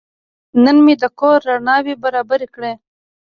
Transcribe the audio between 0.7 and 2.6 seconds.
مې د کور رڼاوې برابرې